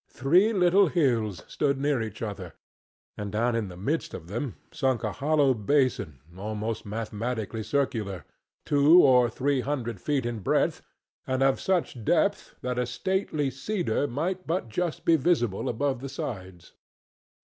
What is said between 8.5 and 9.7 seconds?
two or three